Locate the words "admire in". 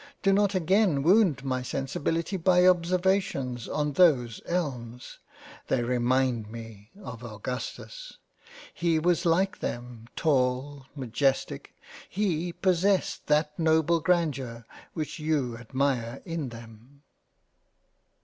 15.55-16.49